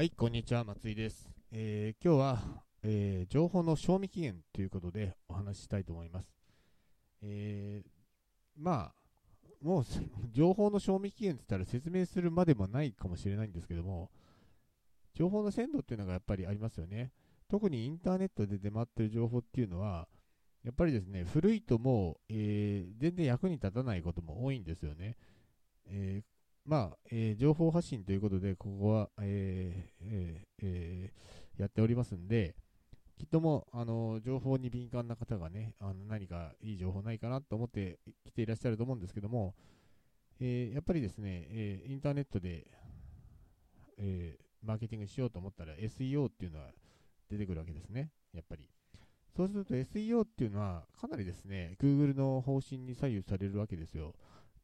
[0.00, 1.28] はい、こんにちは、松井です。
[1.52, 6.26] えー、今日は、えー、情報の賞味期限ということでお話ししたいと思います。
[7.20, 7.90] えー、
[8.56, 8.94] まあ、
[9.60, 9.84] もう
[10.32, 14.10] 情報の賞味期限って言ったら説明するまでもないかもしれないんですけども、
[15.12, 17.12] 情報の鮮度っていうのがやっぱりありますよね。
[17.46, 20.08] 特にインターネットで出回ってる情報っていうのは、
[20.62, 25.18] やっぱりですね、古いともう、えー、全然役に立たないことも多いんですよね。
[25.84, 32.54] えーまあ、えー、情報発信ということで、ここは、えーえーえー、やっておりますんで、
[33.18, 39.54] きっともあの情報に敏感な方がね、あの何かいい情報ないかなと思って来ていらっしゃると思うんですけども、
[40.40, 42.66] えー、やっぱりですね、えー、インターネットで、
[43.98, 46.70] えー、マーケティングしようと思ったら SEO っていうのは
[47.30, 48.70] 出てくるわけですね、やっぱり。
[49.36, 54.14] そうすると SEO っていうのはかなりですね、Google の方針に左右されるわけですよ。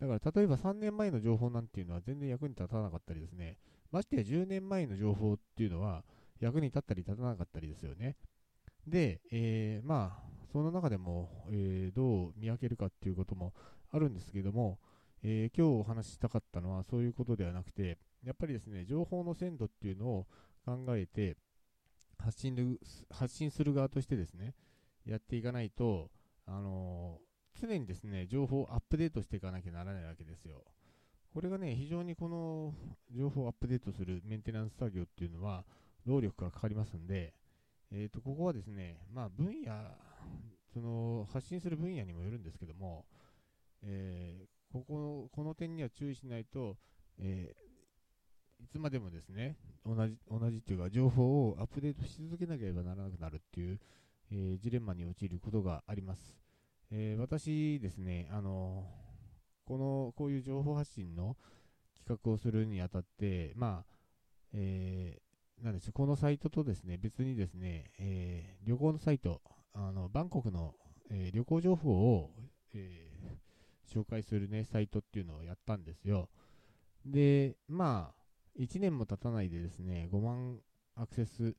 [0.00, 3.58] だから例えば3年前の情報なんていうのは全然役に立たなかったりですね、
[3.90, 6.04] ましてや10年前の情報っていうのは
[6.40, 8.16] 役に立ったり立たなかったりですよね。
[8.86, 13.54] で、えー、まあ、その中でも、えー、どう見分けるかっていうことも
[13.90, 14.78] あるんですけども、
[15.22, 20.26] えー、今日お話ししたかったのはそういうことではなくて、やっぱりですね、情報の鮮度っていうのを
[20.66, 21.36] 考えて
[22.18, 22.78] 発信、
[23.10, 24.54] 発信する側としてですね、
[25.06, 26.10] やっていかないと、
[26.46, 27.18] あの
[27.66, 30.64] 常にですね、情報をアップデートしていかなきゃならないわけですよ。
[31.32, 32.74] これがね、非常にこの
[33.10, 35.64] 情報をアップデートするメンテナンス作業っていうのは、
[36.04, 37.34] 労力がかかりますんで、
[37.90, 39.72] えっ、ー、と、ここはですね、まあ、分野、
[40.72, 43.06] その、発信する分野にもよるんですけども、
[43.82, 46.76] えー、ここ、この点には注意しないと、
[47.18, 53.80] えー、いつまでもですね、同じ、同じっていうか、情報をアップデートし続けなければならなくなるっていう、
[54.30, 56.43] えー、ジレンマに陥ることがあります。
[56.90, 58.84] えー、私ですね、あの
[59.64, 61.36] この、こういう情報発信の
[61.96, 63.94] 企画をするにあたって、まあ、
[64.52, 69.40] えー、なんでしょう、このサイトとですね、別にですね、えー、旅行のサイト、
[69.72, 70.74] あの、バンコクの、
[71.10, 72.30] えー、旅行情報を、
[72.74, 76.28] えー、紹介するね、サイトっていうのをやったんですよ。
[77.06, 80.58] で、まあ、1年も経たないでですね、5万
[80.94, 81.56] アクセス、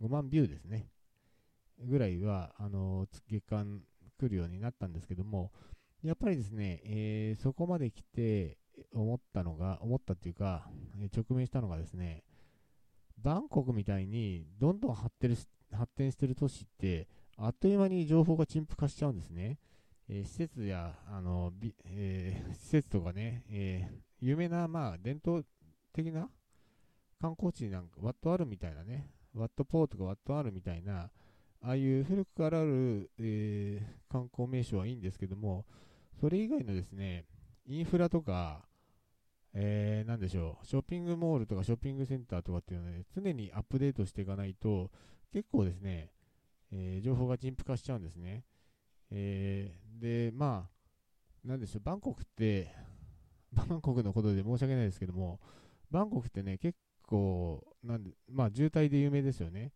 [0.00, 0.90] 5万ビューですね、
[1.82, 3.82] ぐらいは、あの、月間
[4.20, 5.50] 来るようになったんですけども、
[6.02, 8.58] やっぱりですね、えー、そこまで来て
[8.92, 12.24] 思ったのが、思ったっていうか、え、直面したのがですね、
[13.18, 15.36] バンコクみたいにどんどん発展
[15.72, 19.58] 発展してる都市って、あっという間に情報が陳腐化しちゃうんですね。
[20.08, 21.52] えー、施設や、あの、
[21.84, 25.44] えー、施設とかね、えー、有名な、まあ、伝統
[25.92, 26.28] 的な
[27.20, 31.10] 観光地なんか、ワットあるみたいなね、ワットポーとかワットあるみたいな、
[31.62, 35.66] ああいう古くからある、えー、観光名所はいいんですけども、
[36.20, 37.26] それ以外のですね、
[37.66, 38.66] インフラとか、
[39.52, 44.90] えー、なんでしょう、ショッピングモールとかショッピングセンターとかっていうのはね、常にアップデートしていかないと、
[45.32, 46.12] 結構ですね、
[46.72, 48.44] えー、情報が陳腐化しちゃうんですね。
[49.10, 50.68] えー、で、ま
[51.44, 52.74] あ、なんでしょう、バンコクって、
[53.52, 55.40] バンコクのことで申し訳ないですけども、
[55.90, 59.72] バンコクってね、結構、なんで、まあ、渋滞で有名ですよね。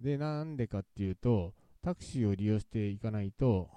[0.00, 3.70] で、なんでかっていうと、タクシーを利用していかないと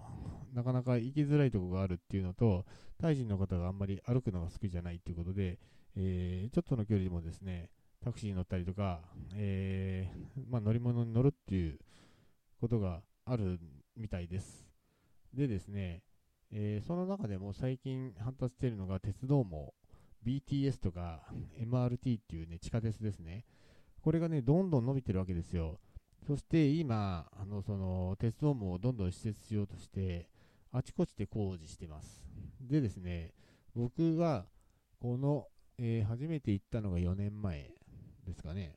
[0.54, 2.66] なかなか行きづらいところがあるっていうのと、
[3.02, 5.60] タイ人の方があんまり歩くのが好きじゃないっていうことで、
[5.96, 7.70] えー、ちょっとの距離でもですね、
[8.04, 9.02] タクシーに乗ったりとか、
[9.36, 11.80] えー、まあ、乗り物に乗るっていう
[12.60, 13.60] ことがある
[13.98, 14.68] みたいです。
[15.34, 16.04] でですね、
[16.52, 19.74] えー、その中でも最近発達しているのが鉄道網、
[20.26, 21.24] BTS とか
[21.60, 23.44] MRT っていうね、地下鉄ですね。
[24.02, 25.80] これがね、どんどん伸びてるわけですよ。
[26.26, 30.30] そして今、あのその鉄道網をどんどん施設しようとして、
[30.72, 32.24] あちこちで工事してます。
[32.62, 33.34] でですね、
[33.76, 34.46] 僕が
[35.02, 35.48] この、
[35.78, 37.72] えー、初めて行ったのが4年前
[38.26, 38.76] ですかね。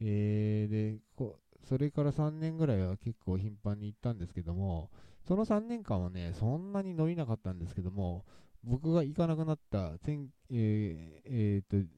[0.00, 4.90] えー、でこ、それから3年ぐらいは結構頻繁に行ったんですけども、
[5.26, 8.24] その3年間はね、そんなに伸びなかったんですけども、
[8.62, 11.88] 僕が行かなくなった、えーえー、と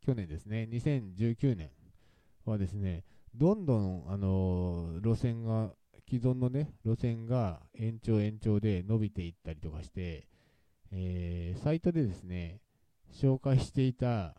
[0.00, 1.70] 去年ですね、2019年
[2.44, 3.04] はですね、
[3.38, 5.72] どんどん、あの、路線が、
[6.08, 10.26] 既存のね、路線が延長延長で伸びていったりとかして、
[10.92, 12.60] えー、サイトでですね、
[13.12, 14.36] 紹介していた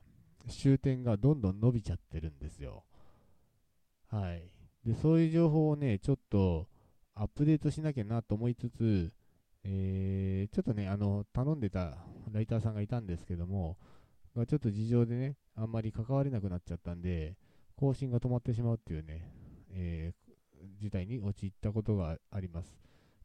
[0.47, 2.85] 終点がどんどん伸びちゃってるんですよ。
[4.09, 4.49] はい。
[4.85, 6.67] で、そういう情報をね、ちょっと
[7.13, 9.11] アップデートしなきゃなと思いつつ、
[9.63, 11.97] えー、ちょっとね、あの、頼んでた
[12.31, 13.77] ライターさんがいたんですけども、
[14.47, 17.35] ちょっと事情でね、あんまり関われなくなっちゃったんで、
[17.77, 19.31] 更新が止まってしまうっていうね、
[19.71, 22.75] えー、事態に陥ったことがあります。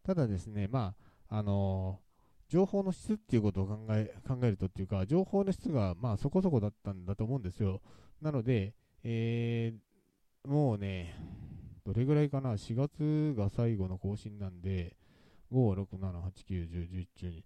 [0.03, 0.95] ただですね、ま
[1.29, 7.81] あ、あのー、情報の質っていうことを考え考えるとっていうか、情報の質がまあそこそこだったんだと思うんですよ。
[8.21, 11.17] なので、えー、もうね、
[11.85, 14.97] どれぐらいかな、4月が最後の更新なんで、
[15.51, 17.43] 5、6、7、8、9、10、11、12、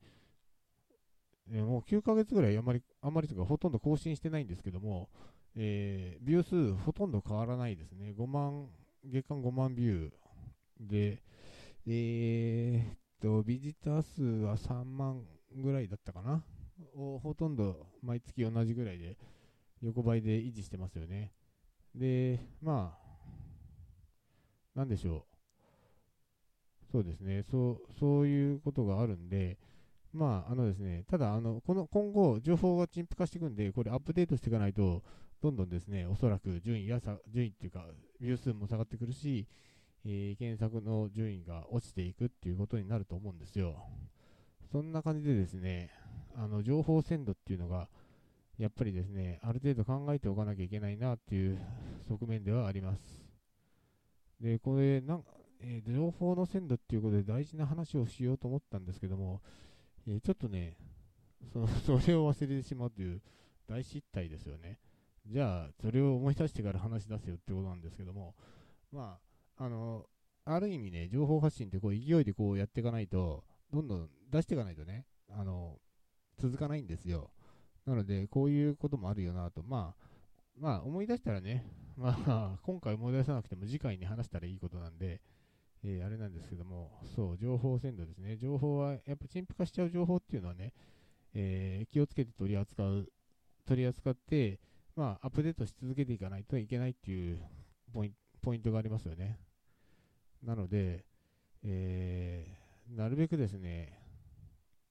[1.52, 5.09] えもう9ヶ月ぐらいあまり、あまりとかほとんど更新してないんですけども、
[5.56, 8.12] えー、ビュー数ほとんど変わらないですね。
[8.17, 8.69] 5万、
[9.05, 10.12] 月間5万ビュー
[10.81, 11.23] で、
[11.87, 15.25] えー、っと、ビジター数は3万
[15.55, 16.44] ぐらいだったかな。
[16.94, 19.17] をほとんど毎月同じぐらいで、
[19.82, 21.32] 横ばいで維持してますよね。
[21.94, 23.06] で、まあ、
[24.75, 25.37] なんでしょう。
[26.93, 27.43] そうですね。
[27.43, 29.59] そう、そういうことがあるんで、
[30.12, 35.02] まあ、あのですね、ただ、あの、この、今後、情報が陳腐化していくんで、これアップデートしていかないと、
[35.43, 37.87] どんどんですね、おそらく順位やさ、順位っていうか、
[38.21, 39.47] ビュー数も下がってくるし、
[40.05, 43.77] えー、検索の順位が落ちていくっていうことになると思うんですよ。
[44.71, 45.91] そんな感じでですね、
[46.37, 47.88] あの、情報鮮度っていうのが、
[48.59, 51.59] やっぱりですね、ある程度考えておかなきゃいけないなっていう
[52.09, 53.21] 側面ではあります。
[54.41, 55.25] で、これ、なん、
[55.61, 59.43] えー、情報の鮮度っていうことで大事な話をしようと思ったんですけども、
[60.06, 60.77] えー、ちょっとね、
[61.53, 63.21] そのそれを忘れてしまうという
[63.67, 64.79] 大失態ですよね。
[65.28, 68.34] じゃあ、それを思い出してから話し出せよってことなんですけども、
[68.93, 69.19] ま
[69.58, 70.06] あ、あの、
[70.44, 75.78] ある意味ね、情報発信ってこう勢いでこうやっていかないと、どんどん出していかないとね、あの、
[76.38, 77.31] 続かないんですよ。
[77.84, 79.62] なので、こういうこともあるよなと。
[79.62, 80.06] まあ、
[80.56, 85.20] まあ、思い出したらね、まあ、今回思い出さなくても次回に話したらいいことなんで、
[85.82, 88.37] えー、あれなんですけども、そう、情報鮮度ですね。
[88.37, 90.73] 情報は、やっぱ陳腐化しちゃう情報っていうのはね、
[91.34, 93.08] えー、気をつけて取り扱う、
[93.67, 94.61] 取り扱って、
[94.96, 97.38] まあ、アップデートし続けていかないといけないっていう
[97.93, 99.38] ポイントがありますよね。
[100.43, 101.04] なので、
[101.62, 104.00] えー、なるべくですね、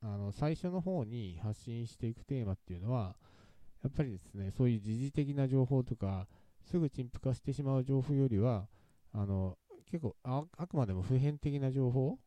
[0.02, 3.16] あの、最初の方に発信していくテーマっていうのは、
[3.84, 6.28] やっぱりですね、そういう時事的な情報とか、
[6.62, 8.68] すぐ陳腐化してしまう情報よりは、
[9.12, 9.58] あの、
[9.90, 12.20] 結構あ、あくまでも普遍的な情報、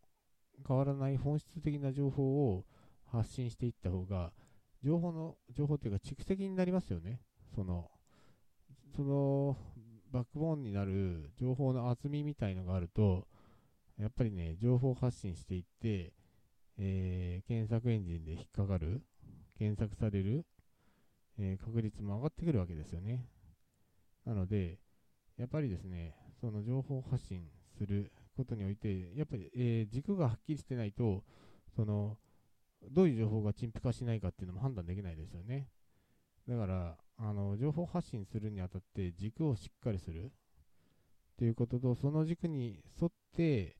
[0.66, 2.64] 変わらない本質的な情報を
[3.06, 4.32] 発信していった方が、
[4.82, 7.20] 情報の、情報っていうか蓄積になりますよね。
[7.58, 7.90] その、
[8.94, 9.56] その、
[10.12, 13.26] バックボーンになる情報の厚みみたいのがあると、
[13.98, 16.12] やっぱりね、情報発信していって、
[16.78, 19.02] えー、検索エンジンで引っかかる、
[19.58, 20.46] 検索される、
[21.36, 23.26] えー、確率も上がってくるわけですよね。
[24.24, 24.78] なので、
[25.36, 31.24] やっぱりですね、その情報発信することにおいて、やっぱり、えー、軸がはっきりしてないと、
[31.74, 32.18] その、
[32.92, 35.66] どういう情報が陳腐化しないかっていうのも判断できないですよね。
[36.48, 40.30] だから、あの、情報発信するにあたって軸をしっかりするっ
[41.36, 43.76] ていうことと、その軸に沿って、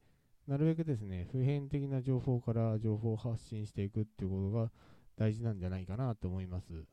[0.47, 4.71] なるべくですね、普遍的な情報から情報を発信していくっていうことが
[5.17, 6.85] 大事なんじゃないかなと思います。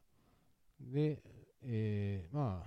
[0.80, 1.22] で、
[1.62, 2.64] えー、ま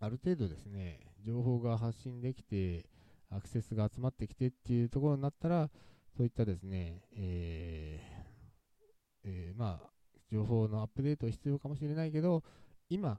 [0.00, 2.86] あ、ある程度ですね、情報が発信できて、
[3.30, 5.70] アクセスが集まってきてっていうところになったら、
[6.16, 8.26] そういったですね、えー
[9.24, 9.95] えー、まあ、
[10.30, 12.42] 情報のアップデートは必要かもしれないけど、
[12.88, 13.18] 今、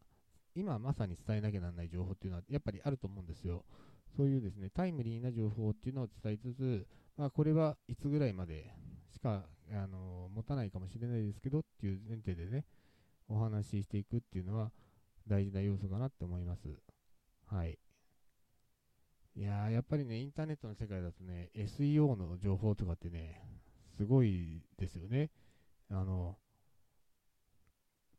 [0.56, 3.64] 今まさに伝えなきゃならない情報っていうのはやっぱりあると思うんですよ。
[4.16, 6.88] そういうですね、タイムリーな情報っていうのを伝えつつ、
[7.18, 8.74] まあ、これはいつぐらいまで
[9.12, 12.66] しか、あの持たないかもしれないですけどっていう前提でね、
[13.28, 14.72] お話ししていくっていうのは
[15.28, 16.70] 大事な要素かなって思います。
[17.48, 17.78] はい。
[19.36, 23.44] いや、やっぱりね、インターネットの世界だとね、SEO の情報とかってね、
[23.96, 25.30] すごいですよね。
[25.92, 26.38] あの、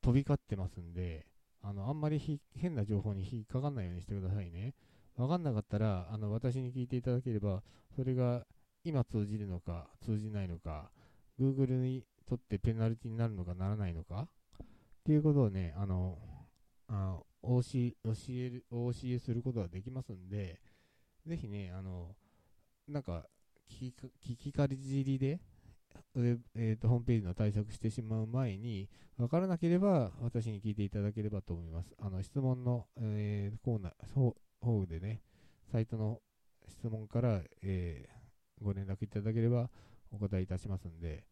[0.09, 1.27] 飛び交ってますんで、
[1.62, 4.73] あの、あんまり変な情報に引っかかんないようにしてくださいね。
[5.19, 7.62] わかんなかったら、あの、私に聞いていただければ、
[7.95, 8.47] それが
[8.85, 10.91] 今通じるのか、通じないのか、
[11.38, 14.29] Google にとってペナルティになるのかならないのか、
[14.61, 14.67] っ
[15.05, 16.17] ていうことをね、あの、
[16.87, 20.59] あおし教える、お教えすることができますんで、
[21.27, 22.17] ぜひね、あの、
[22.88, 23.27] なんか、
[23.69, 25.38] 聞き聞きかじりで、
[26.14, 31.95] ウェブえーと、ホームページの対策してしまう前に、わからなければ私に聞いていただければと思います。
[31.99, 35.23] あの質問の、えー、コーナー、方でね、
[35.71, 36.21] サイトの
[36.68, 39.71] 質問から、えー、ご連絡いただければ
[40.11, 41.25] お答えいたしますんで、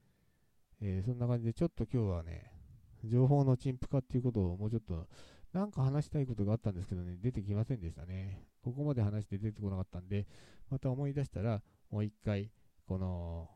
[0.81, 2.53] えー、そんな感じでちょっと今日はね、
[3.05, 5.07] 情報の陳腐化っていうことをもうちょっと、
[5.53, 8.43] なんか話したいことがあったんですけどね、出てきませんでしたね。
[8.63, 10.27] ここまで話して出てこなかったんで、
[10.71, 12.51] また思い出したら、もう一回、
[12.87, 13.49] この、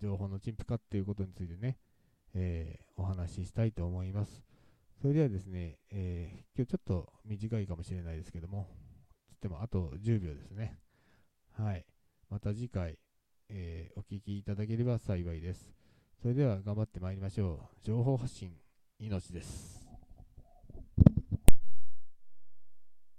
[0.00, 1.78] 情報の陳腐化っていうことについてね、
[2.34, 4.42] えー、お話ししたいと思います。
[5.00, 8.68] それではですね、えー、今日ちょっと短いかもしれないですけども、
[9.30, 10.78] つってもあと10秒ですね。
[11.52, 11.84] はい。
[12.30, 12.98] また次回、
[13.48, 15.70] えー、お聞きいただければ幸いです。
[16.22, 17.84] それでは頑張ってまいりましょう。
[17.84, 18.52] 情報発信、
[18.98, 19.79] 命です。